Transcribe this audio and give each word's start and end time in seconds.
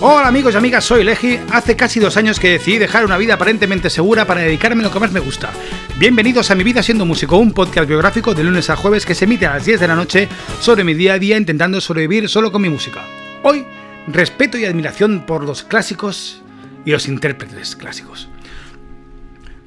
Hola 0.00 0.28
amigos 0.28 0.54
y 0.54 0.56
amigas, 0.56 0.84
soy 0.84 1.02
Legi. 1.02 1.40
Hace 1.50 1.74
casi 1.74 1.98
dos 1.98 2.16
años 2.16 2.38
que 2.38 2.50
decidí 2.50 2.78
dejar 2.78 3.04
una 3.04 3.16
vida 3.16 3.34
aparentemente 3.34 3.90
segura 3.90 4.26
para 4.26 4.42
dedicarme 4.42 4.82
a 4.82 4.86
lo 4.86 4.92
que 4.92 5.00
más 5.00 5.10
me 5.10 5.18
gusta. 5.18 5.50
Bienvenidos 5.98 6.52
a 6.52 6.54
Mi 6.54 6.62
Vida 6.62 6.84
Siendo 6.84 7.04
Músico, 7.04 7.36
un 7.36 7.50
podcast 7.50 7.88
biográfico 7.88 8.32
de 8.32 8.44
lunes 8.44 8.70
a 8.70 8.76
jueves 8.76 9.04
que 9.04 9.16
se 9.16 9.24
emite 9.24 9.46
a 9.46 9.54
las 9.54 9.64
10 9.64 9.80
de 9.80 9.88
la 9.88 9.96
noche 9.96 10.28
sobre 10.60 10.84
mi 10.84 10.94
día 10.94 11.14
a 11.14 11.18
día 11.18 11.36
intentando 11.36 11.80
sobrevivir 11.80 12.28
solo 12.28 12.52
con 12.52 12.62
mi 12.62 12.68
música. 12.68 13.04
Hoy, 13.42 13.66
respeto 14.06 14.56
y 14.56 14.66
admiración 14.66 15.26
por 15.26 15.42
los 15.42 15.64
clásicos 15.64 16.42
y 16.84 16.92
los 16.92 17.08
intérpretes 17.08 17.74
clásicos. 17.74 18.28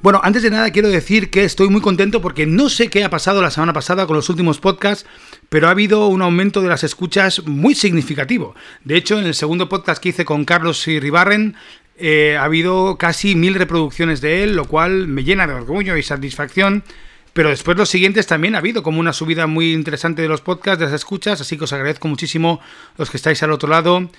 Bueno, 0.02 0.20
antes 0.24 0.42
de 0.42 0.50
nada 0.50 0.72
quiero 0.72 0.88
decir 0.88 1.30
que 1.30 1.44
estoy 1.44 1.68
muy 1.68 1.80
contento 1.80 2.20
porque 2.20 2.44
no 2.44 2.68
sé 2.68 2.88
qué 2.88 3.04
ha 3.04 3.10
pasado 3.10 3.40
la 3.40 3.52
semana 3.52 3.72
pasada 3.72 4.04
con 4.04 4.16
los 4.16 4.28
últimos 4.28 4.58
podcasts, 4.58 5.06
pero 5.48 5.68
ha 5.68 5.70
habido 5.70 6.08
un 6.08 6.22
aumento 6.22 6.60
de 6.60 6.68
las 6.68 6.82
escuchas 6.82 7.44
muy 7.46 7.76
significativo. 7.76 8.56
De 8.82 8.96
hecho, 8.96 9.16
en 9.20 9.26
el 9.26 9.34
segundo 9.34 9.68
podcast 9.68 10.02
que 10.02 10.08
hice 10.08 10.24
con 10.24 10.44
Carlos 10.44 10.84
Ribarren, 10.86 11.54
eh, 11.98 12.36
ha 12.36 12.42
habido 12.42 12.98
casi 12.98 13.36
mil 13.36 13.54
reproducciones 13.54 14.20
de 14.20 14.42
él, 14.42 14.56
lo 14.56 14.64
cual 14.64 15.06
me 15.06 15.22
llena 15.22 15.46
de 15.46 15.54
orgullo 15.54 15.96
y 15.96 16.02
satisfacción. 16.02 16.82
Pero 17.32 17.48
después 17.48 17.78
los 17.78 17.88
siguientes 17.88 18.26
también 18.26 18.56
ha 18.56 18.58
habido 18.58 18.82
como 18.82 19.00
una 19.00 19.12
subida 19.12 19.46
muy 19.46 19.72
interesante 19.72 20.20
de 20.20 20.28
los 20.28 20.42
podcasts, 20.42 20.80
de 20.80 20.86
las 20.86 20.94
escuchas, 20.94 21.40
así 21.40 21.56
que 21.56 21.64
os 21.64 21.72
agradezco 21.72 22.08
muchísimo 22.08 22.60
los 22.98 23.08
que 23.08 23.16
estáis 23.16 23.42
al 23.42 23.52
otro 23.52 23.70
lado. 23.70 24.10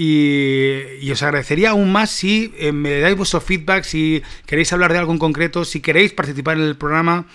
Y, 0.00 1.10
os 1.10 1.22
agradecería 1.24 1.70
aún 1.70 1.90
más 1.90 2.08
si 2.08 2.54
eh, 2.56 2.70
me 2.70 3.00
dais 3.00 3.16
vuestro 3.16 3.40
feedback, 3.40 3.82
si 3.82 4.22
queréis 4.46 4.72
hablar 4.72 4.92
de 4.92 4.98
algo 4.98 5.10
en 5.10 5.18
concreto, 5.18 5.64
si 5.64 5.80
queréis 5.80 6.12
participar 6.12 6.56
en 6.56 6.62
el 6.62 6.76
programa. 6.76 7.26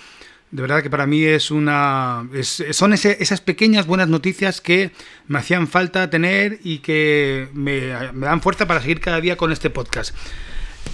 De 0.49 0.61
verdad 0.61 0.81
que 0.81 0.89
para 0.89 1.05
mí 1.05 1.25
es 1.25 1.51
una. 1.51 2.25
son 2.71 2.93
esas 2.93 3.41
pequeñas 3.41 3.85
buenas 3.85 4.07
noticias 4.07 4.61
que 4.61 4.91
me 5.27 5.39
hacían 5.39 5.67
falta 5.67 6.09
tener 6.09 6.59
y 6.63 6.77
que 6.77 7.49
me, 7.53 7.87
dan 7.87 8.41
fuerza 8.41 8.65
para 8.65 8.79
seguir 8.79 9.01
cada 9.01 9.19
día 9.19 9.35
con 9.35 9.51
este 9.51 9.69
podcast. 9.69 10.15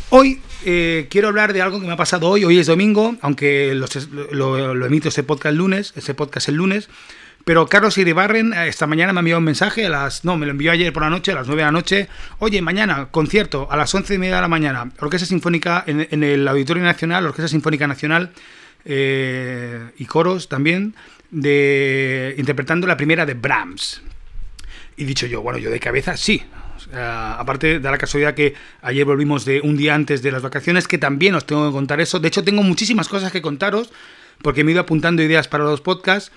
Hoy 0.10 0.42
eh, 0.66 1.06
quiero 1.12 1.28
hablar 1.28 1.54
de 1.54 1.62
algo 1.62 1.80
que 1.80 1.86
me 1.86 1.94
ha 1.94 1.98
pasado 1.98 2.30
hoy. 2.30 2.46
Hoy 2.46 2.58
es 2.58 2.66
domingo, 2.66 3.16
aunque 3.22 3.76
lo, 3.76 3.88
lo, 4.74 4.86
emito 4.88 5.10
ese 5.10 5.22
podcast 5.22 5.52
el 5.52 5.58
lunes, 5.58 5.94
ese 5.96 6.16
podcast 6.16 6.50
el 6.50 6.56
lunes. 6.56 6.90
Pero 7.50 7.66
Carlos 7.66 7.98
Iribarren 7.98 8.54
eh, 8.54 8.68
esta 8.68 8.86
mañana 8.86 9.12
me 9.12 9.18
ha 9.18 9.22
enviado 9.22 9.40
un 9.40 9.46
mensaje 9.46 9.88
a 9.88 9.90
las... 9.90 10.24
No, 10.24 10.38
me 10.38 10.46
lo 10.46 10.52
envió 10.52 10.72
ayer 10.72 10.94
por 10.94 11.02
la 11.02 11.10
noche, 11.10 11.32
a 11.32 11.36
las 11.36 11.48
9 11.48 11.60
de 11.60 11.66
la 11.66 11.72
noche. 11.72 12.08
Oye, 12.38 12.62
mañana, 12.62 13.08
concierto, 13.10 13.68
a 13.72 13.76
las 13.76 13.92
11 13.92 14.14
y 14.14 14.18
media 14.20 14.36
de 14.36 14.42
la 14.42 14.48
mañana. 14.48 14.92
Orquesta 15.00 15.26
Sinfónica 15.26 15.84
en, 15.88 16.24
el 16.24 16.48
Auditorio 16.48 16.84
Nacional, 16.84 17.26
Orquesta 17.26 17.48
Sinfónica 17.48 17.88
Nacional 17.88 18.34
eh, 18.86 19.84
y 19.98 20.06
coros 20.06 20.48
también, 20.48 20.94
de 21.32 22.36
interpretando 22.38 22.86
la 22.86 22.96
primera 22.96 23.26
de 23.26 23.34
Brahms. 23.34 24.04
Y 24.96 25.06
dicho 25.06 25.26
yo, 25.26 25.42
bueno, 25.42 25.58
yo 25.58 25.72
de 25.72 25.80
cabeza 25.80 26.18
sí, 26.18 26.44
aparte 26.94 27.80
de 27.80 27.90
la 27.90 27.98
casualidad 27.98 28.36
que 28.36 28.54
ayer 28.84 29.06
volvimos 29.06 29.44
de 29.44 29.62
un 29.62 29.76
día 29.76 29.96
antes 29.96 30.22
de 30.22 30.32
las 30.32 30.44
vacaciones, 30.44 30.88
que 30.88 31.00
también 31.00 31.34
os 31.34 31.48
tengo 31.48 31.66
que 31.66 31.74
contar 31.74 32.00
eso. 32.00 32.20
De 32.20 32.28
hecho, 32.28 32.44
tengo 32.44 32.62
muchísimas 32.62 33.10
cosas 33.10 33.32
que 33.32 33.42
contaros, 33.42 33.92
porque 34.44 34.64
me 34.64 34.70
he 34.70 34.74
ido 34.74 34.82
apuntando 34.82 35.24
ideas 35.24 35.48
para 35.48 35.64
los 35.64 35.82
podcasts. 35.82 36.32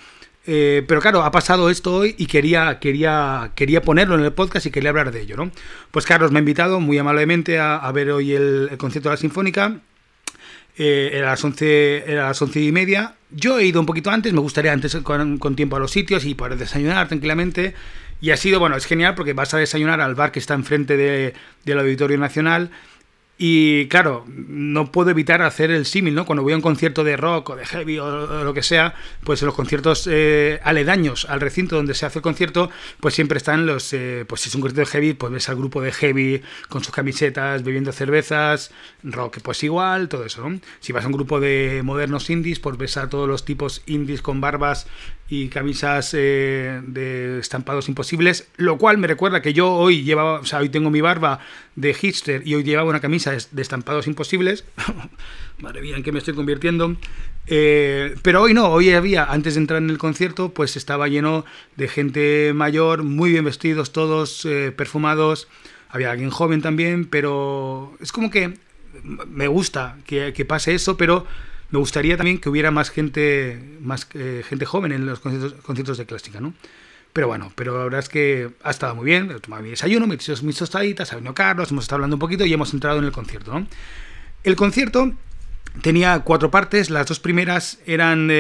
Eh, 0.45 0.83
pero 0.89 1.01
claro, 1.01 1.23
ha 1.23 1.31
pasado 1.31 1.71
esto 1.71 1.95
hoy 1.95 2.15
y 2.19 2.27
quería, 2.27 2.81
quería, 2.81 3.53
quería 3.55 3.83
ponerlo 3.83 4.17
en 4.17 4.25
el 4.25 4.33
podcast 4.33 4.67
y 4.67 4.71
quería 4.71 4.91
hablar 4.91 5.13
de 5.13 5.21
ello, 5.21 5.37
¿no? 5.37 5.53
Pues 5.91 6.05
Carlos 6.05 6.33
me 6.33 6.39
ha 6.39 6.41
invitado 6.41 6.81
muy 6.81 6.99
amablemente 6.99 7.61
a, 7.61 7.91
ver 7.93 8.11
hoy 8.11 8.33
el, 8.33 8.71
concierto 8.77 9.09
de 9.09 9.15
la 9.15 9.17
Sinfónica. 9.19 9.81
Eh, 10.77 11.11
era, 11.13 11.29
a 11.29 11.31
las 11.33 11.45
11, 11.45 12.11
era 12.11 12.25
a 12.25 12.29
las 12.29 12.43
once 12.43 12.61
y 12.61 12.73
media. 12.73 13.15
Yo 13.31 13.59
he 13.59 13.67
ido 13.67 13.79
un 13.79 13.87
poquito 13.87 14.11
antes, 14.11 14.33
me 14.33 14.41
gustaría 14.41 14.73
antes 14.73 14.97
con, 14.97 15.39
con, 15.39 15.55
tiempo 15.55 15.77
a 15.77 15.79
los 15.79 15.91
sitios 15.93 16.25
y 16.25 16.35
poder 16.35 16.57
desayunar 16.57 17.09
tranquilamente. 17.09 17.75
Y 18.21 18.31
ha 18.31 18.37
sido, 18.37 18.59
bueno, 18.59 18.77
es 18.77 18.87
genial 18.87 19.15
porque 19.15 19.35
vas 19.35 19.53
a 19.55 19.59
desayunar 19.59 20.01
al 20.01 20.15
bar 20.15 20.33
que 20.33 20.39
está 20.39 20.55
enfrente 20.55 20.97
de, 20.97 21.35
del 21.65 21.79
Auditorio 21.79 22.19
Nacional 22.19 22.71
y 23.39 23.89
claro, 23.89 24.25
no 24.29 24.93
puedo 24.93 25.11
evitar 25.11 25.43
hacer 25.43 25.71
el 25.71 25.87
símil, 25.87 26.15
¿no? 26.15 26.27
Cuando 26.27 26.43
voy 26.43 26.53
a 26.53 26.57
un 26.57 26.63
concierto 26.63 27.03
de 27.03 27.17
rock 27.17 27.51
o 27.51 27.57
de 27.57 27.65
heavy 27.65 27.99
o, 27.99 28.45
lo 28.45 28.55
que 28.55 28.63
sea, 28.63 28.95
pues 29.25 29.43
en 29.43 29.47
los 29.47 29.55
conciertos 29.55 30.09
eh, 30.11 30.61
aledaños 30.63 31.27
al 31.29 31.41
recinto 31.41 31.75
donde 31.75 31.95
se 31.95 32.07
hace 32.07 32.21
el 32.21 32.23
concierto, 32.23 32.71
pues 33.01 33.15
siempre 33.15 33.39
están 33.39 33.67
los, 33.67 33.93
eh, 33.95 34.25
pues 34.29 34.43
si 34.43 34.49
es 34.49 34.55
un 34.55 34.61
concierto 34.61 34.89
de 34.89 34.93
heavy, 34.93 35.15
pues 35.15 35.33
ves 35.33 35.49
al 35.49 35.57
grupo 35.57 35.81
de 35.81 35.93
heavy 35.93 36.43
con 36.69 36.85
sus 36.85 36.95
camisetas, 36.95 37.65
bebiendo 37.65 37.91
cervezas, 37.91 38.71
rock, 39.03 39.39
pues 39.43 39.65
igual, 39.65 40.09
todo 40.09 40.25
eso, 40.25 40.49
¿no? 40.49 40.61
Si 40.81 40.93
vas 40.93 41.05
a 41.05 41.09
un 41.09 41.15
grupo 41.15 41.41
de 41.41 41.81
modernos 41.83 42.31
indies, 42.31 42.61
pues 42.61 42.77
ves 42.77 42.97
a 42.97 43.09
todos 43.09 43.29
los 43.29 43.45
tipos 43.45 43.83
indies 43.87 44.23
con 44.23 44.41
barbas 44.41 44.87
y 45.35 45.49
camisas 45.49 46.13
eh, 46.13 46.83
de 46.87 47.39
estampados 47.39 47.89
imposibles, 47.89 48.49
lo 48.59 48.77
cual 48.77 48.99
me 48.99 49.07
recuerda 49.07 49.41
que 49.41 49.55
yo 49.55 49.73
hoy 49.73 50.03
llevaba, 50.03 50.41
o 50.41 50.45
sea, 50.45 50.59
hoy 50.59 50.69
tengo 50.69 50.91
mi 50.91 51.01
barba 51.01 51.39
de 51.75 51.95
hipster 51.95 52.47
y 52.47 52.55
hoy 52.55 52.65
llevaba 52.65 52.91
una 52.91 53.01
camisa 53.01 53.33
de 53.51 53.63
estampados 53.63 54.07
imposibles. 54.07 54.67
Madre 55.59 55.81
mía, 55.81 55.97
en 55.97 56.03
qué 56.03 56.13
me 56.13 56.19
estoy 56.19 56.35
convirtiendo. 56.35 56.99
Eh, 57.47 58.15
pero 58.21 58.43
hoy 58.43 58.53
no, 58.53 58.69
hoy 58.69 58.91
había, 58.91 59.25
antes 59.25 59.55
de 59.55 59.61
entrar 59.61 59.81
en 59.81 59.89
el 59.89 59.97
concierto, 59.97 60.51
pues 60.51 60.77
estaba 60.77 61.09
lleno 61.09 61.47
de 61.77 61.89
gente 61.89 62.53
mayor, 62.55 63.03
muy 63.03 63.31
bien 63.31 63.47
vestidos 63.47 63.91
todos, 63.91 64.45
eh, 64.45 64.71
perfumados. 64.71 65.49
Había 65.89 66.11
alguien 66.11 66.29
joven 66.29 66.61
también, 66.61 67.07
pero 67.07 67.97
es 68.01 68.13
como 68.13 68.31
que 68.31 68.59
me 69.03 69.49
gusta 69.49 69.97
que, 70.05 70.35
que 70.35 70.45
pase 70.45 70.75
eso, 70.75 70.99
pero 70.99 71.25
me 71.73 71.79
gustaría 71.79 72.19
también 72.19 72.39
que 72.39 72.51
hubiera 72.51 72.71
más 72.71 72.91
gente, 72.91 73.79
más 73.81 74.07
eh, 74.13 74.45
gente 74.47 74.67
joven 74.67 74.93
en 74.93 75.07
los 75.07 75.21
conciertos, 75.21 75.97
de 75.97 76.07
clásica, 76.07 76.39
¿no? 76.39 76.53
Pero 77.15 77.29
bueno, 77.29 77.51
pero 77.55 77.79
la 77.79 77.85
verdad 77.85 78.01
es 78.01 78.09
que 78.11 78.51
ha 78.63 78.71
estado 78.71 78.95
muy 78.95 79.07
bien. 79.07 79.31
He 79.31 79.41
tomado 79.41 79.63
mi 79.63 79.71
desayuno, 79.71 80.07
me 80.07 80.15
he 80.15 80.43
mis 80.43 80.57
tostaditas, 80.57 81.13
ha 81.13 81.17
venido 81.17 81.35
Carlos, 81.35 81.71
hemos 81.71 81.85
estado 81.85 81.97
hablando 81.97 82.17
un 82.17 82.21
poquito 82.21 82.45
y 82.45 82.53
hemos 82.53 82.73
entrado 82.75 82.99
en 82.99 83.05
el 83.05 83.13
concierto, 83.13 83.59
¿no? 83.59 83.67
El 84.45 84.55
concierto 84.55 85.13
tenía 85.81 86.21
cuatro 86.21 86.51
partes. 86.51 86.91
Las 86.91 87.07
dos 87.07 87.21
primeras 87.21 87.79
eran 87.87 88.31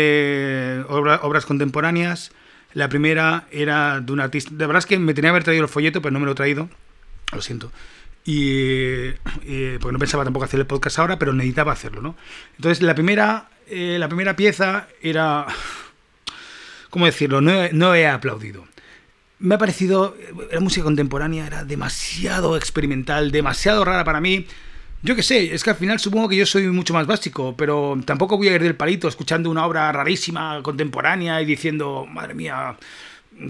obras 0.88 1.46
contemporáneas. 1.46 2.32
La 2.74 2.88
primera 2.88 3.46
era 3.50 4.00
de 4.00 4.12
un 4.12 4.20
artista. 4.20 4.50
De 4.52 4.66
verdad 4.66 4.78
es 4.78 4.86
que 4.86 4.98
me 4.98 5.14
tenía 5.14 5.28
que 5.28 5.32
haber 5.32 5.44
traído 5.44 5.64
el 5.64 5.70
folleto, 5.70 6.02
pero 6.02 6.12
no 6.12 6.20
me 6.20 6.26
lo 6.26 6.32
he 6.32 6.34
traído. 6.34 6.68
Lo 7.32 7.40
siento. 7.40 7.72
Y, 8.24 9.10
porque 9.80 9.92
no 9.92 9.98
pensaba 9.98 10.24
tampoco 10.24 10.44
hacer 10.44 10.60
el 10.60 10.66
podcast 10.66 10.98
ahora, 10.98 11.18
pero 11.18 11.32
necesitaba 11.32 11.72
hacerlo, 11.72 12.00
¿no? 12.00 12.16
Entonces 12.56 12.82
la 12.82 12.94
primera, 12.94 13.48
eh, 13.68 13.96
la 13.98 14.08
primera 14.08 14.36
pieza 14.36 14.86
era, 15.00 15.46
¿cómo 16.90 17.06
decirlo? 17.06 17.40
No, 17.40 17.94
he 17.94 18.06
aplaudido. 18.06 18.66
Me 19.40 19.56
ha 19.56 19.58
parecido, 19.58 20.16
la 20.52 20.60
música 20.60 20.84
contemporánea 20.84 21.46
era 21.46 21.64
demasiado 21.64 22.56
experimental, 22.56 23.32
demasiado 23.32 23.84
rara 23.84 24.04
para 24.04 24.20
mí. 24.20 24.46
Yo 25.02 25.16
qué 25.16 25.24
sé, 25.24 25.52
es 25.52 25.64
que 25.64 25.70
al 25.70 25.76
final 25.76 25.98
supongo 25.98 26.28
que 26.28 26.36
yo 26.36 26.46
soy 26.46 26.68
mucho 26.68 26.94
más 26.94 27.08
básico, 27.08 27.56
pero 27.56 27.98
tampoco 28.04 28.36
voy 28.36 28.48
a 28.48 28.54
ir 28.54 28.62
del 28.62 28.76
palito 28.76 29.08
escuchando 29.08 29.50
una 29.50 29.66
obra 29.66 29.90
rarísima, 29.90 30.62
contemporánea 30.62 31.42
y 31.42 31.44
diciendo, 31.44 32.06
madre 32.08 32.34
mía, 32.34 32.76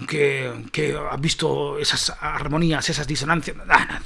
que, 0.07 0.51
que 0.71 0.95
has 0.95 1.21
visto 1.21 1.77
esas 1.79 2.15
armonías, 2.19 2.89
esas 2.89 3.07
disonancias. 3.07 3.57
Ah, 3.69 3.99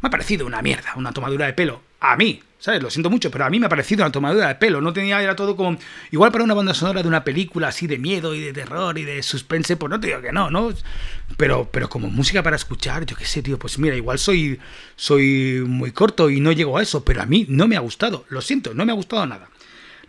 me 0.00 0.06
ha 0.08 0.10
parecido 0.10 0.46
una 0.46 0.62
mierda, 0.62 0.94
una 0.96 1.12
tomadura 1.12 1.46
de 1.46 1.52
pelo. 1.52 1.82
A 2.00 2.16
mí, 2.16 2.42
¿sabes? 2.58 2.82
Lo 2.82 2.90
siento 2.90 3.10
mucho, 3.10 3.30
pero 3.30 3.44
a 3.44 3.50
mí 3.50 3.58
me 3.58 3.66
ha 3.66 3.68
parecido 3.68 4.04
una 4.04 4.12
tomadura 4.12 4.48
de 4.48 4.54
pelo. 4.54 4.80
No 4.80 4.92
tenía, 4.92 5.20
era 5.20 5.36
todo 5.36 5.56
como. 5.56 5.78
Igual 6.10 6.32
para 6.32 6.44
una 6.44 6.54
banda 6.54 6.74
sonora 6.74 7.02
de 7.02 7.08
una 7.08 7.24
película 7.24 7.68
así 7.68 7.86
de 7.86 7.98
miedo 7.98 8.34
y 8.34 8.40
de 8.40 8.52
terror 8.52 8.96
y 8.98 9.04
de 9.04 9.22
suspense, 9.22 9.76
pues 9.76 9.90
no 9.90 10.00
te 10.00 10.08
digo 10.08 10.20
que 10.20 10.32
no, 10.32 10.50
¿no? 10.50 10.72
Pero, 11.36 11.68
pero 11.70 11.88
como 11.88 12.08
música 12.08 12.42
para 12.42 12.56
escuchar, 12.56 13.04
yo 13.06 13.16
qué 13.16 13.24
sé, 13.24 13.42
tío, 13.42 13.58
pues 13.58 13.78
mira, 13.78 13.96
igual 13.96 14.18
soy, 14.18 14.58
soy 14.96 15.62
muy 15.66 15.92
corto 15.92 16.30
y 16.30 16.40
no 16.40 16.52
llego 16.52 16.78
a 16.78 16.82
eso, 16.82 17.04
pero 17.04 17.22
a 17.22 17.26
mí 17.26 17.46
no 17.48 17.66
me 17.68 17.76
ha 17.76 17.80
gustado. 17.80 18.24
Lo 18.28 18.40
siento, 18.40 18.74
no 18.74 18.84
me 18.84 18.92
ha 18.92 18.96
gustado 18.96 19.26
nada. 19.26 19.48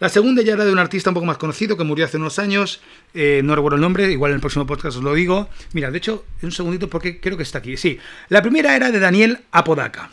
La 0.02 0.10
segunda 0.10 0.42
ya 0.42 0.54
era 0.54 0.66
de 0.66 0.72
un 0.72 0.80
artista 0.80 1.12
un 1.12 1.14
poco 1.14 1.28
más 1.28 1.38
conocido 1.38 1.78
que 1.78 1.84
murió 1.84 2.06
hace 2.06 2.18
unos 2.18 2.40
años. 2.40 2.82
Eh, 3.14 3.42
no 3.44 3.56
recuerdo 3.56 3.76
el 3.76 3.84
nombre, 3.84 4.12
igual 4.12 4.32
en 4.32 4.36
el 4.38 4.42
próximo 4.42 4.66
podcast 4.66 4.98
os 4.98 5.04
lo 5.04 5.14
digo. 5.14 5.48
Mira, 5.74 5.92
de 5.92 6.00
hecho, 6.00 6.26
un 6.42 6.52
segundito 6.52 6.90
porque 6.90 7.20
creo 7.20 7.38
que 7.38 7.44
está 7.44 7.60
aquí. 7.60 7.78
Sí, 7.78 8.00
la 8.28 8.42
primera 8.42 8.76
era 8.76 8.90
de 8.90 9.00
Daniel 9.00 9.42
Apodaca. 9.52 10.10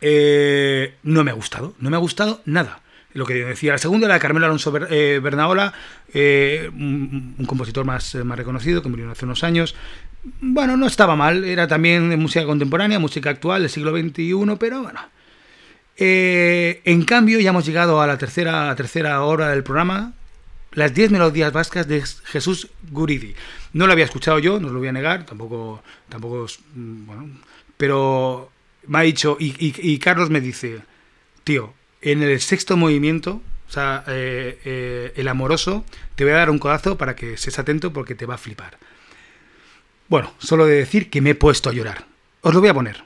Eh, 0.00 0.94
no 1.02 1.24
me 1.24 1.32
ha 1.32 1.34
gustado, 1.34 1.74
no 1.80 1.90
me 1.90 1.96
ha 1.96 1.98
gustado 1.98 2.40
nada 2.44 2.82
lo 3.14 3.26
que 3.26 3.34
decía. 3.34 3.72
La 3.72 3.78
segunda 3.78 4.06
era 4.06 4.14
de 4.14 4.20
Carmelo 4.20 4.46
Alonso 4.46 4.72
eh, 4.90 5.18
Bernaola, 5.20 5.72
un, 6.14 7.34
compositor 7.48 7.84
más, 7.84 8.14
más 8.14 8.38
reconocido 8.38 8.80
que 8.80 8.88
murió 8.88 9.10
hace 9.10 9.24
unos 9.24 9.42
años. 9.42 9.74
Bueno, 10.40 10.76
no 10.76 10.86
estaba 10.86 11.16
mal, 11.16 11.42
era 11.44 11.66
también 11.66 12.16
música 12.16 12.46
contemporánea, 12.46 13.00
música 13.00 13.30
actual 13.30 13.62
del 13.62 13.70
siglo 13.70 13.90
XXI, 13.90 14.56
pero 14.56 14.84
bueno, 14.84 15.00
eh, 15.96 16.80
en 16.84 17.04
cambio, 17.04 17.40
ya 17.40 17.50
hemos 17.50 17.66
llegado 17.66 18.00
a 18.00 18.06
la 18.06 18.18
tercera, 18.18 18.74
tercera 18.76 19.22
hora 19.22 19.48
del 19.48 19.62
programa, 19.62 20.12
las 20.72 20.94
10 20.94 21.10
melodías 21.10 21.52
vascas 21.52 21.88
de 21.88 22.02
Jesús 22.24 22.68
Guridi. 22.90 23.34
No 23.72 23.86
lo 23.86 23.92
había 23.92 24.04
escuchado 24.04 24.38
yo, 24.38 24.60
no 24.60 24.68
lo 24.68 24.78
voy 24.78 24.88
a 24.88 24.92
negar, 24.92 25.24
tampoco, 25.24 25.82
tampoco, 26.08 26.46
mm, 26.74 27.06
bueno, 27.06 27.30
pero 27.76 28.50
me 28.86 28.98
ha 28.98 29.02
dicho, 29.02 29.36
y, 29.40 29.98
Carlos 29.98 30.30
me 30.30 30.40
dice, 30.40 30.80
tío, 31.44 31.72
en 32.02 32.22
el 32.22 32.40
sexto 32.40 32.76
movimiento, 32.76 33.40
o 33.68 33.72
sea, 33.72 34.04
eh, 34.06 34.60
eh, 34.64 35.12
el 35.16 35.28
amoroso, 35.28 35.84
te 36.14 36.24
voy 36.24 36.34
a 36.34 36.36
dar 36.36 36.50
un 36.50 36.58
codazo 36.58 36.96
para 36.98 37.16
que 37.16 37.32
estés 37.34 37.58
atento 37.58 37.92
porque 37.92 38.14
te 38.14 38.26
va 38.26 38.34
a 38.34 38.38
flipar. 38.38 38.78
Bueno, 40.08 40.32
solo 40.38 40.66
de 40.66 40.76
decir 40.76 41.10
que 41.10 41.20
me 41.20 41.30
he 41.30 41.34
puesto 41.34 41.70
a 41.70 41.72
llorar. 41.72 42.06
Os 42.42 42.54
lo 42.54 42.60
voy 42.60 42.68
a 42.68 42.74
poner. 42.74 43.02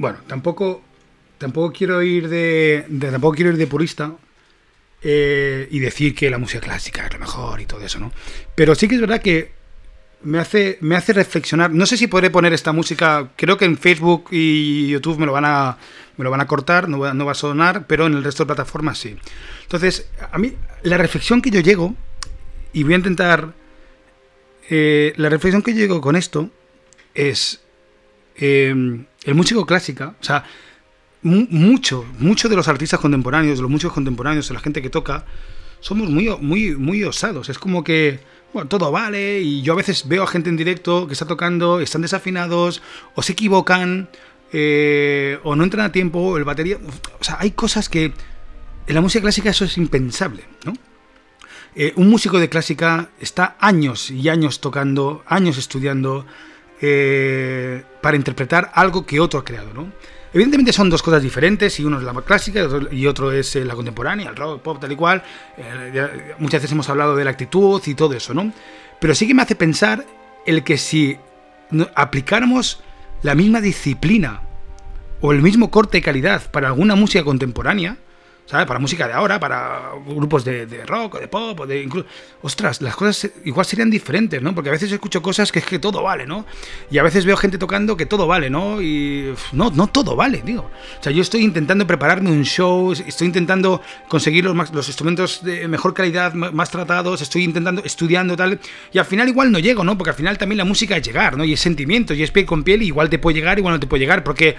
Bueno, 0.00 0.18
tampoco, 0.26 0.82
tampoco 1.36 1.72
quiero 1.72 2.02
ir 2.02 2.28
de, 2.28 2.86
tampoco 2.98 3.34
quiero 3.34 3.50
ir 3.50 3.58
de 3.58 3.66
purista 3.66 4.12
eh, 5.02 5.68
y 5.70 5.78
decir 5.78 6.14
que 6.14 6.30
la 6.30 6.38
música 6.38 6.60
clásica 6.60 7.06
es 7.06 7.12
lo 7.12 7.18
mejor 7.18 7.60
y 7.60 7.66
todo 7.66 7.84
eso, 7.84 8.00
¿no? 8.00 8.10
Pero 8.54 8.74
sí 8.74 8.88
que 8.88 8.94
es 8.94 9.00
verdad 9.02 9.20
que 9.20 9.52
me 10.22 10.38
hace, 10.38 10.78
me 10.80 10.96
hace 10.96 11.12
reflexionar. 11.12 11.70
No 11.70 11.84
sé 11.84 11.98
si 11.98 12.06
podré 12.06 12.30
poner 12.30 12.54
esta 12.54 12.72
música. 12.72 13.30
Creo 13.36 13.58
que 13.58 13.66
en 13.66 13.76
Facebook 13.76 14.28
y 14.30 14.88
YouTube 14.88 15.18
me 15.18 15.26
lo 15.26 15.32
van 15.32 15.44
a, 15.44 15.76
me 16.16 16.24
lo 16.24 16.30
van 16.30 16.40
a 16.40 16.46
cortar, 16.46 16.88
no 16.88 16.98
va, 16.98 17.12
no 17.12 17.26
va 17.26 17.32
a 17.32 17.34
sonar, 17.34 17.86
pero 17.86 18.06
en 18.06 18.14
el 18.14 18.24
resto 18.24 18.44
de 18.44 18.48
plataformas 18.48 18.98
sí. 18.98 19.18
Entonces, 19.62 20.08
a 20.32 20.38
mí, 20.38 20.54
la 20.82 20.96
reflexión 20.96 21.42
que 21.42 21.50
yo 21.50 21.60
llego, 21.60 21.94
y 22.72 22.84
voy 22.84 22.94
a 22.94 22.96
intentar. 22.96 23.52
Eh, 24.70 25.12
la 25.16 25.28
reflexión 25.28 25.62
que 25.62 25.74
yo 25.74 25.80
llego 25.80 26.00
con 26.00 26.16
esto 26.16 26.48
es. 27.12 27.60
Eh, 28.36 29.04
el 29.24 29.34
músico 29.34 29.66
clásica, 29.66 30.14
o 30.20 30.24
sea, 30.24 30.44
mucho, 31.22 32.06
mucho 32.18 32.48
de 32.48 32.56
los 32.56 32.68
artistas 32.68 33.00
contemporáneos, 33.00 33.58
de 33.58 33.62
los 33.62 33.70
músicos 33.70 33.94
contemporáneos, 33.94 34.48
de 34.48 34.54
la 34.54 34.60
gente 34.60 34.80
que 34.80 34.90
toca, 34.90 35.24
somos 35.80 36.08
muy, 36.08 36.28
muy, 36.40 36.76
muy 36.76 37.04
osados. 37.04 37.48
Es 37.48 37.58
como 37.58 37.84
que 37.84 38.20
todo 38.68 38.90
vale, 38.90 39.40
y 39.40 39.62
yo 39.62 39.74
a 39.74 39.76
veces 39.76 40.08
veo 40.08 40.22
a 40.22 40.26
gente 40.26 40.48
en 40.48 40.56
directo 40.56 41.06
que 41.06 41.12
está 41.12 41.26
tocando, 41.26 41.80
están 41.80 42.02
desafinados, 42.02 42.82
o 43.14 43.22
se 43.22 43.32
equivocan, 43.32 44.08
eh, 44.52 45.38
o 45.44 45.54
no 45.54 45.64
entran 45.64 45.86
a 45.86 45.92
tiempo, 45.92 46.36
el 46.36 46.44
batería... 46.44 46.78
O 47.20 47.24
sea, 47.24 47.36
hay 47.38 47.52
cosas 47.52 47.88
que 47.88 48.12
en 48.86 48.94
la 48.94 49.00
música 49.00 49.22
clásica 49.22 49.50
eso 49.50 49.64
es 49.64 49.76
impensable, 49.76 50.44
¿no? 50.64 50.72
Eh, 51.76 51.92
un 51.94 52.10
músico 52.10 52.40
de 52.40 52.48
clásica 52.48 53.10
está 53.20 53.56
años 53.60 54.10
y 54.10 54.28
años 54.28 54.60
tocando, 54.60 55.22
años 55.26 55.56
estudiando 55.56 56.26
eh, 56.80 57.82
para 58.00 58.16
interpretar 58.16 58.70
algo 58.74 59.04
que 59.04 59.20
otro 59.20 59.40
ha 59.40 59.44
creado, 59.44 59.72
¿no? 59.74 59.92
Evidentemente 60.32 60.72
son 60.72 60.88
dos 60.88 61.02
cosas 61.02 61.22
diferentes, 61.22 61.78
y 61.80 61.84
uno 61.84 61.98
es 61.98 62.04
la 62.04 62.12
clásica 62.22 62.66
y 62.92 63.06
otro 63.06 63.32
es 63.32 63.56
eh, 63.56 63.64
la 63.64 63.74
contemporánea, 63.74 64.30
el 64.30 64.36
rock, 64.36 64.54
el 64.54 64.60
pop, 64.60 64.80
tal 64.80 64.92
y 64.92 64.96
cual. 64.96 65.22
Eh, 65.58 66.34
muchas 66.38 66.62
veces 66.62 66.72
hemos 66.72 66.88
hablado 66.88 67.16
de 67.16 67.24
la 67.24 67.30
actitud 67.30 67.82
y 67.84 67.94
todo 67.94 68.14
eso, 68.14 68.32
¿no? 68.32 68.52
Pero 69.00 69.14
sí 69.14 69.26
que 69.26 69.34
me 69.34 69.42
hace 69.42 69.56
pensar 69.56 70.06
el 70.46 70.62
que 70.62 70.78
si 70.78 71.18
aplicáramos 71.94 72.80
la 73.22 73.34
misma 73.34 73.60
disciplina 73.60 74.42
o 75.20 75.32
el 75.32 75.42
mismo 75.42 75.70
corte 75.70 75.98
de 75.98 76.02
calidad 76.02 76.50
para 76.50 76.68
alguna 76.68 76.94
música 76.94 77.24
contemporánea, 77.24 77.96
Para 78.50 78.80
música 78.80 79.06
de 79.06 79.14
ahora, 79.14 79.38
para 79.38 79.92
grupos 80.06 80.44
de, 80.44 80.66
rock 80.84 81.14
o 81.14 81.20
de 81.20 81.28
pop, 81.28 81.60
o 81.60 81.66
de 81.66 81.82
incluso... 81.82 82.06
Ostras, 82.42 82.82
las 82.82 82.96
cosas 82.96 83.30
igual 83.44 83.64
serían 83.64 83.90
diferentes, 83.90 84.42
¿no? 84.42 84.54
Porque 84.54 84.70
a 84.70 84.72
veces 84.72 84.90
escucho 84.90 85.22
cosas 85.22 85.52
que 85.52 85.60
es 85.60 85.64
que 85.64 85.78
todo 85.78 86.02
vale, 86.02 86.26
¿no? 86.26 86.46
Y 86.90 86.98
a 86.98 87.02
veces 87.02 87.24
veo 87.24 87.36
gente 87.36 87.58
tocando 87.58 87.96
que 87.96 88.06
todo 88.06 88.26
vale, 88.26 88.50
¿no? 88.50 88.82
Y 88.82 89.34
no, 89.52 89.70
no 89.70 89.86
todo 89.86 90.16
vale, 90.16 90.42
digo. 90.44 90.70
O 90.98 91.02
sea, 91.02 91.12
yo 91.12 91.22
estoy 91.22 91.42
intentando 91.42 91.86
prepararme 91.86 92.30
un 92.30 92.44
show, 92.44 92.92
estoy 92.92 93.28
intentando 93.28 93.80
conseguir 94.08 94.44
los, 94.44 94.72
los 94.72 94.88
instrumentos 94.88 95.44
de 95.44 95.68
mejor 95.68 95.94
calidad, 95.94 96.34
más 96.34 96.70
tratados, 96.70 97.20
estoy 97.22 97.44
intentando, 97.44 97.82
estudiando 97.84 98.36
tal, 98.36 98.58
y 98.92 98.98
al 98.98 99.04
final 99.04 99.28
igual 99.28 99.52
no 99.52 99.58
llego, 99.58 99.84
¿no? 99.84 99.96
Porque 99.96 100.10
al 100.10 100.16
final 100.16 100.38
también 100.38 100.58
la 100.58 100.64
música 100.64 100.96
es 100.96 101.06
llegar, 101.06 101.36
¿no? 101.36 101.44
Y 101.44 101.52
es 101.52 101.60
sentimiento, 101.60 102.14
y 102.14 102.22
es 102.22 102.30
piel 102.30 102.46
con 102.46 102.64
piel, 102.64 102.82
igual 102.82 103.08
te 103.08 103.18
puede 103.18 103.36
llegar, 103.36 103.58
igual 103.58 103.74
no 103.74 103.80
te 103.80 103.86
puede 103.86 104.00
llegar, 104.00 104.24
porque 104.24 104.56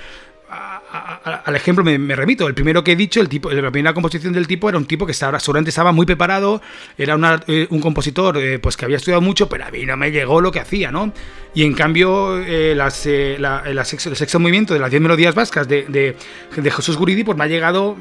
al 0.91 1.55
ejemplo 1.55 1.83
me, 1.83 2.15
remito. 2.15 2.48
El 2.48 2.53
primero 2.53 2.83
que 2.83 2.91
he 2.91 2.95
dicho, 2.95 3.21
el 3.21 3.29
tipo, 3.29 3.50
la 3.51 3.71
primera 3.71 3.93
composición 3.93 4.33
del 4.33 4.48
tipo 4.48 4.67
era 4.67 4.77
un 4.77 4.86
tipo 4.86 5.05
que 5.05 5.13
estaba, 5.13 5.39
seguramente 5.39 5.69
estaba 5.69 5.91
muy 5.91 6.05
preparado, 6.05 6.62
era 6.98 7.17
eh, 7.48 7.67
un 7.69 7.79
compositor 7.79 8.38
eh, 8.38 8.60
pues 8.60 8.75
que 8.75 8.86
había 8.86 8.98
estudiado 8.98 9.21
mucho, 9.21 9.48
pero 9.48 9.65
a 9.65 9.71
mí 9.71 9.86
no 9.86 9.95
me 9.95 10.12
llegó 10.12 10.41
lo 10.41 10.51
que 10.51 10.60
hacía, 10.60 10.91
¿no? 10.91 11.13
Y 11.53 11.63
en 11.63 11.74
cambio, 11.74 12.38
eh, 12.39 12.74
las, 12.75 13.05
el 13.05 13.86
sexto 13.86 14.39
movimiento 14.39 14.74
de 14.74 14.79
las 14.79 14.89
10 14.89 15.01
melodías 15.01 15.36
vascas 15.36 15.67
de, 15.67 15.83
de, 15.83 16.71
Jesús 16.71 16.98
Guridi, 16.98 17.24
pues 17.24 17.38
me 17.38 17.45
ha 17.45 17.48
llegado 17.48 17.98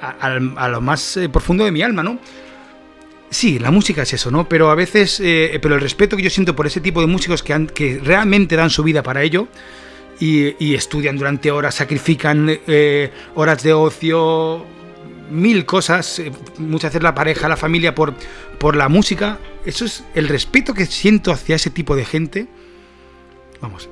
a, 0.00 0.68
lo 0.68 0.80
más 0.80 1.18
profundo 1.32 1.64
de 1.64 1.72
mi 1.72 1.82
alma, 1.82 2.02
¿no? 2.02 2.18
Sí, 3.30 3.58
la 3.58 3.70
música 3.70 4.02
es 4.02 4.12
eso, 4.14 4.30
¿no? 4.30 4.48
Pero 4.48 4.70
a 4.70 4.74
veces, 4.74 5.20
pero 5.60 5.74
el 5.74 5.80
respeto 5.80 6.16
que 6.16 6.22
yo 6.22 6.30
siento 6.30 6.56
por 6.56 6.66
ese 6.66 6.80
tipo 6.80 7.00
de 7.00 7.06
músicos 7.06 7.42
que, 7.42 7.66
que 7.66 8.00
realmente 8.02 8.56
dan 8.56 8.70
su 8.70 8.82
vida 8.82 9.02
para 9.02 9.22
ello, 9.22 9.48
y, 10.20 10.74
estudian 10.74 11.16
durante 11.16 11.50
horas, 11.50 11.76
sacrifican 11.76 12.48
eh, 12.66 13.10
horas 13.34 13.62
de 13.62 13.72
ocio, 13.72 14.64
mil 15.30 15.64
cosas, 15.64 16.18
eh, 16.18 16.32
muchas 16.58 16.90
veces 16.90 17.02
la 17.02 17.14
pareja, 17.14 17.48
la 17.48 17.56
familia 17.56 17.94
por, 17.94 18.14
por 18.58 18.76
la 18.76 18.88
música. 18.88 19.38
Eso 19.64 19.84
es 19.84 20.04
el 20.14 20.28
respeto 20.28 20.74
que 20.74 20.86
siento 20.86 21.32
hacia 21.32 21.56
ese 21.56 21.70
tipo 21.70 21.94
de 21.94 22.04
gente. 22.04 22.46
Vamos, 23.60 23.88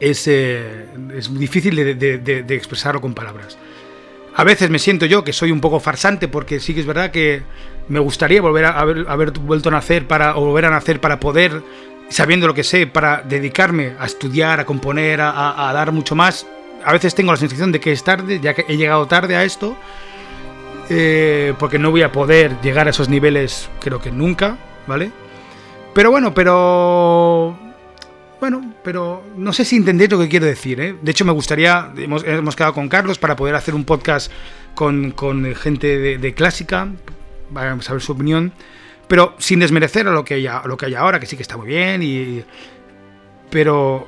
es, 0.00 0.26
eh, 0.26 0.86
es 1.16 1.36
difícil 1.38 1.76
de, 1.76 1.94
de, 1.94 2.54
expresarlo 2.54 3.00
con 3.00 3.14
palabras. 3.14 3.58
A 4.36 4.42
veces 4.42 4.68
me 4.70 4.80
siento 4.80 5.06
yo 5.06 5.22
que 5.22 5.32
soy 5.32 5.52
un 5.52 5.60
poco 5.60 5.78
farsante 5.78 6.26
porque 6.26 6.58
sí 6.58 6.74
que 6.74 6.80
es 6.80 6.86
verdad 6.86 7.12
que 7.12 7.42
me 7.88 8.00
gustaría 8.00 8.42
volver 8.42 8.64
a 8.64 8.80
haber, 8.80 9.06
haber 9.08 9.30
vuelto 9.30 9.68
a 9.68 9.72
nacer 9.72 10.08
para, 10.08 10.36
o 10.36 10.46
volver 10.46 10.64
a 10.64 10.70
nacer 10.70 11.00
para 11.00 11.20
poder 11.20 11.62
sabiendo 12.08 12.46
lo 12.46 12.54
que 12.54 12.64
sé, 12.64 12.86
para 12.86 13.22
dedicarme 13.22 13.94
a 13.98 14.06
estudiar, 14.06 14.60
a 14.60 14.64
componer, 14.64 15.20
a, 15.20 15.70
dar 15.74 15.92
mucho 15.92 16.14
más. 16.14 16.46
A 16.84 16.92
veces 16.92 17.14
tengo 17.14 17.32
la 17.32 17.38
sensación 17.38 17.72
de 17.72 17.80
que 17.80 17.92
es 17.92 18.04
tarde, 18.04 18.40
ya 18.40 18.54
que 18.54 18.64
he 18.68 18.76
llegado 18.76 19.06
tarde 19.06 19.36
a 19.36 19.44
esto, 19.44 19.76
eh, 20.90 21.54
porque 21.58 21.78
no 21.78 21.90
voy 21.90 22.02
a 22.02 22.12
poder 22.12 22.60
llegar 22.60 22.86
a 22.86 22.90
esos 22.90 23.08
niveles, 23.08 23.68
creo 23.80 24.00
que 24.00 24.10
nunca, 24.10 24.58
¿vale? 24.86 25.10
Pero 25.94 26.10
bueno, 26.10 26.34
pero... 26.34 27.58
Bueno, 28.40 28.74
pero 28.82 29.22
no 29.36 29.54
sé 29.54 29.64
si 29.64 29.76
entendéis 29.76 30.10
lo 30.10 30.18
que 30.18 30.28
quiero 30.28 30.44
decir, 30.44 30.78
¿eh? 30.78 30.94
De 31.00 31.12
hecho, 31.12 31.24
me 31.24 31.32
gustaría, 31.32 31.90
hemos, 31.96 32.56
quedado 32.56 32.74
con 32.74 32.90
Carlos 32.90 33.18
para 33.18 33.36
poder 33.36 33.54
hacer 33.54 33.74
un 33.74 33.84
podcast 33.84 34.30
con, 34.74 35.14
gente 35.54 35.98
de, 35.98 36.18
de 36.18 36.34
clásica, 36.34 36.88
vamos 37.50 37.88
a 37.88 37.92
ver 37.94 38.02
su 38.02 38.12
opinión. 38.12 38.52
Pero 39.08 39.34
sin 39.38 39.60
desmerecer 39.60 40.08
a 40.08 40.12
lo 40.12 40.24
que 40.24 40.34
hay, 40.34 40.48
lo 40.64 40.76
que 40.76 40.86
hay 40.86 40.94
ahora, 40.94 41.20
que 41.20 41.26
sí 41.26 41.36
que 41.36 41.42
está 41.42 41.56
muy 41.56 41.66
bien, 41.66 42.02
y, 42.02 42.44
pero 43.50 44.06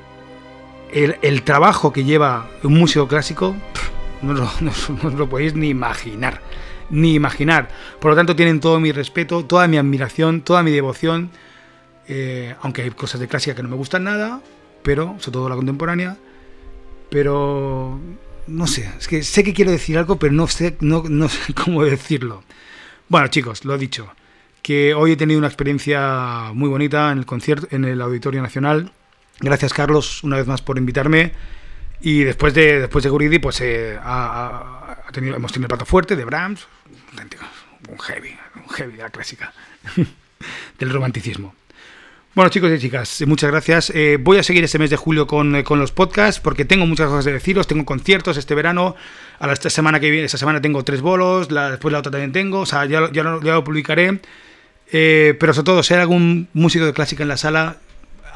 el, 0.93 1.43
trabajo 1.43 1.93
que 1.93 2.05
lleva 2.05 2.49
un 2.62 2.75
músico 2.75 3.07
clásico 3.07 3.55
no, 4.23 4.33
lo, 4.33 4.50
lo 5.17 5.29
podéis 5.29 5.55
ni 5.55 5.69
imaginar. 5.69 6.41
Ni 6.88 7.15
imaginar. 7.15 7.69
Por 8.00 8.12
lo 8.12 8.17
tanto, 8.17 8.37
tienen 8.37 8.61
todo 8.61 8.81
mi 8.81 8.93
respeto, 8.93 9.45
toda 9.45 9.69
mi 9.69 9.76
admiración, 9.76 10.41
toda 10.43 10.62
mi 10.62 10.71
devoción. 10.71 11.31
Eh, 12.09 12.55
aunque 12.62 12.83
hay 12.83 12.91
cosas 12.91 13.21
de 13.21 13.29
clásica 13.29 13.57
que 13.57 13.62
no 13.62 13.69
me 13.69 13.76
gustan 13.76 14.05
nada, 14.05 14.41
pero, 14.83 15.17
sobre 15.19 15.33
todo 15.33 15.49
la 15.49 15.57
contemporánea. 15.57 16.17
Pero 17.11 18.00
no 18.47 18.67
sé, 18.67 18.91
es 18.99 19.09
que 19.09 19.23
sé 19.23 19.43
que 19.45 19.53
quiero 19.53 19.73
decir 19.73 19.99
algo, 19.99 20.17
pero 20.17 20.33
no 20.33 20.47
sé, 20.47 20.76
no, 20.81 21.05
no 21.09 21.29
sé 21.29 21.55
cómo 21.65 21.85
decirlo. 21.85 22.43
Bueno, 23.09 23.29
chicos, 23.29 23.65
lo 23.65 23.75
he 23.75 23.79
dicho 23.79 24.09
que 24.66 24.94
hoy 24.94 25.12
he 25.12 25.16
tenido 25.16 25.38
una 25.38 25.46
experiencia 25.46 26.50
muy 26.52 26.68
bonita 26.68 27.12
en 27.12 27.18
el 27.18 27.25
concierto, 27.25 27.68
en 27.70 27.85
el 27.85 28.02
Auditorio 28.02 28.42
Nacional. 28.42 28.90
Gracias, 29.38 29.73
Carlos, 29.73 30.25
una 30.25 30.38
vez 30.38 30.49
más 30.49 30.61
por 30.61 30.76
invitarme. 30.76 31.30
Y 32.00 32.25
después 32.25 32.52
de, 32.52 32.80
después 32.80 33.04
de 33.04 33.11
Guridi, 33.11 33.38
pues 33.38 33.61
eh, 33.61 33.96
tenido, 35.12 35.37
hemos 35.37 35.52
tenido 35.52 35.66
el 35.66 35.68
plato 35.68 35.87
fuerte 35.87 36.16
de 36.16 36.25
Brahms, 36.25 36.66
un 37.88 37.99
heavy, 38.00 38.37
un 38.56 38.68
heavy 38.70 38.96
de 38.96 39.04
la 39.04 39.11
clásica, 39.11 39.52
del 40.80 40.90
romanticismo. 40.90 41.54
Bueno, 42.35 42.50
chicos 42.50 42.73
y 42.73 42.80
chicas, 42.80 43.23
muchas 43.25 43.52
gracias. 43.52 43.90
Eh, 43.90 44.18
voy 44.20 44.38
a 44.38 44.42
seguir 44.42 44.64
este 44.64 44.80
mes 44.80 44.90
de 44.90 44.96
julio 44.96 45.28
con, 45.28 45.62
con, 45.62 45.78
los 45.78 45.92
podcasts 45.92 46.40
porque 46.40 46.64
tengo 46.64 46.87
muchas 46.87 47.06
cosas 47.06 47.25
de 47.25 47.35
deciros. 47.35 47.68
Tengo 47.68 47.85
conciertos 47.85 48.37
este 48.37 48.56
verano. 48.56 48.96
A 49.38 49.46
la 49.46 49.52
esta 49.52 49.70
semana 49.70 50.00
que 50.00 50.11
viene, 50.11 50.26
esta 50.26 50.38
semana 50.38 50.61
tengo 50.61 50.82
tres 50.82 51.02
bolos. 51.02 51.52
La, 51.52 51.70
después 51.70 51.92
la 51.92 52.00
otra 52.00 52.11
también 52.11 52.32
tengo. 52.32 52.58
O 52.58 52.66
sea, 52.66 52.85
ya, 52.85 53.12
ya, 53.12 53.23
ya 53.23 53.54
lo 53.54 53.62
publicaré. 53.62 54.20
Eh, 54.93 55.37
pero 55.40 55.52
sobre 55.52 55.64
todo, 55.64 55.83
si 55.83 55.95
hay 55.95 56.00
algún 56.00 56.49
músico 56.52 56.87
de 56.87 56.93
clásica 56.93 57.23
en 57.23 57.28
la 57.28 57.37
sala, 57.37 57.76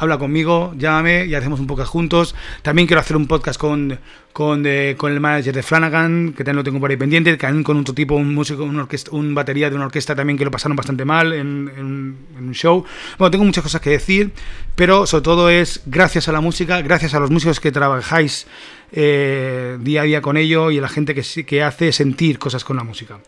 habla 0.01 0.19
conmigo, 0.19 0.73
llámame 0.79 1.27
y 1.27 1.35
hacemos 1.35 1.61
un 1.61 1.67
podcast 1.67 1.91
juntos. 1.91 2.35
También 2.63 2.89
quiero 2.89 3.01
hacer 3.01 3.19
un 3.19 3.27
podcast 3.27 3.61
con, 3.61 3.99
con, 4.33 4.65
eh, 4.67 4.97
el 4.99 5.21
manager 5.21 5.55
de 5.55 5.63
Flanagan, 5.63 6.33
que 6.33 6.43
también 6.43 6.57
lo 6.57 6.65
tengo 6.65 6.81
por 6.81 6.91
ahí 6.91 6.97
pendiente, 6.97 7.37
también 7.37 7.63
con 7.63 7.79
otro 7.79 7.93
tipo, 7.93 8.15
un 8.15 8.35
músico, 8.35 8.65
un, 8.65 8.89
un 9.11 9.35
batería 9.35 9.69
de 9.69 9.77
una 9.77 9.85
orquesta 9.85 10.15
también 10.15 10.39
que 10.39 10.45
lo 10.47 10.51
pasaron 10.51 10.75
bastante 10.75 11.05
mal 11.05 11.35
en, 11.35 11.71
en, 11.77 12.17
un 12.39 12.55
show. 12.55 12.83
Bueno, 13.19 13.31
tengo 13.31 13.45
muchas 13.45 13.63
cosas 13.63 13.83
que 13.83 13.91
decir, 13.91 14.33
pero 14.75 15.07
sobre 15.07 15.23
todo 15.23 15.51
es 15.51 15.83
gracias 15.85 16.29
a 16.29 16.33
la 16.33 16.41
música, 16.41 16.81
gracias 16.81 17.13
a 17.13 17.21
los 17.21 17.31
músicos 17.31 17.61
que 17.61 17.71
trabajáis 17.71 18.47
eh, 18.93 19.77
día 19.81 20.01
a 20.01 20.05
día 20.05 20.23
con 20.23 20.39
ello 20.39 20.71
y 20.71 20.79
a 20.79 20.81
la 20.81 20.89
gente 20.89 21.15
que, 21.15 21.23
que 21.45 21.63
hace 21.63 21.93
sentir 21.93 22.39
cosas 22.39 22.65
con 22.65 22.79
la 22.79 22.85
música. 22.85 23.19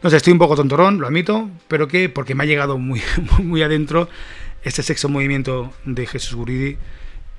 No 0.00 0.08
sé, 0.08 0.16
estoy 0.16 0.32
un 0.32 0.38
poco 0.38 0.54
tontorón, 0.54 1.00
lo 1.00 1.08
admito, 1.08 1.50
pero 1.66 1.88
que 1.88 2.08
porque 2.08 2.36
me 2.36 2.44
ha 2.44 2.46
llegado 2.46 2.78
muy, 2.78 3.02
muy 3.42 3.62
adentro 3.62 4.08
este 4.62 4.82
sexo 4.82 5.08
movimiento 5.08 5.72
de 5.84 6.06
Jesús 6.06 6.34
Guridi 6.34 6.76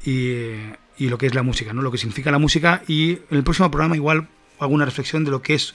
y, 0.04 1.08
lo 1.08 1.18
que 1.18 1.26
es 1.26 1.34
la 1.34 1.44
música, 1.44 1.74
¿no? 1.74 1.82
lo 1.82 1.92
que 1.92 1.98
significa 1.98 2.32
la 2.32 2.38
música 2.38 2.84
y 2.88 3.14
en 3.14 3.38
el 3.38 3.44
próximo 3.44 3.72
programa 3.72 3.96
igual 3.96 4.28
hago 4.60 4.74
una 4.74 4.86
reflexión 4.86 5.24
de 5.26 5.32
lo 5.32 5.42
que 5.42 5.56
es 5.56 5.74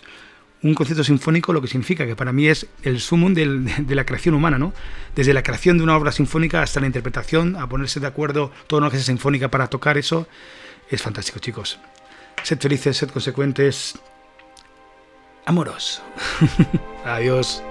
un 0.62 0.74
concierto 0.74 1.04
sinfónico, 1.04 1.52
lo 1.52 1.60
que 1.60 1.68
significa, 1.68 2.06
que 2.06 2.16
para 2.16 2.32
mí 2.32 2.48
es 2.48 2.66
el 2.82 3.00
sumum 3.00 3.34
de 3.34 3.94
la 3.94 4.06
creación 4.06 4.34
humana, 4.34 4.58
¿no? 4.58 4.72
Desde 5.14 5.34
la 5.34 5.42
creación 5.42 5.78
de 5.78 5.84
una 5.84 5.96
obra 5.96 6.12
sinfónica 6.12 6.62
hasta 6.62 6.80
la 6.80 6.86
interpretación, 6.86 7.56
a 7.56 7.68
ponerse 7.68 8.00
de 8.00 8.06
acuerdo 8.06 8.52
toda 8.66 8.78
una 8.78 8.86
orquesta 8.86 9.06
sinfónica 9.06 9.50
para 9.50 9.68
tocar 9.68 9.98
eso, 9.98 10.26
es 10.90 11.02
fantástico, 11.02 11.38
chicos. 11.38 11.78
Sed 12.42 12.58
felices, 12.60 12.96
sed 12.96 13.10
consecuentes. 13.10 13.98
Amoros. 15.44 16.02
Adiós. 17.04 17.62